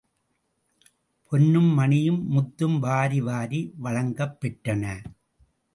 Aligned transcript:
பொன்னும் 1.31 1.69
மணியும் 1.73 2.21
முத்தும் 2.31 2.79
வாரி 2.79 3.21
வாரி 3.21 3.73
வழங்கப் 3.77 4.37
பெற்றன. 4.41 4.83